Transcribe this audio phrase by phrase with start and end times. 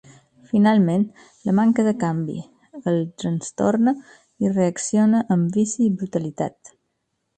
[0.51, 1.03] Finalment,
[1.49, 2.37] la manca de canvi
[2.93, 3.93] el trastorna
[4.47, 6.75] i reacciona amb vici i brutalitat.